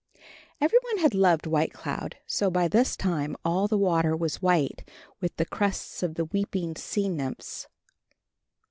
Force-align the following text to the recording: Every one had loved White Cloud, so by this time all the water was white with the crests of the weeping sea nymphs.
Every 0.59 0.79
one 0.81 0.97
had 0.97 1.13
loved 1.13 1.45
White 1.45 1.73
Cloud, 1.73 2.17
so 2.25 2.49
by 2.49 2.67
this 2.67 2.97
time 2.97 3.35
all 3.45 3.67
the 3.67 3.77
water 3.77 4.15
was 4.17 4.41
white 4.41 4.83
with 5.19 5.35
the 5.35 5.45
crests 5.45 6.01
of 6.01 6.15
the 6.15 6.25
weeping 6.25 6.75
sea 6.75 7.07
nymphs. 7.07 7.67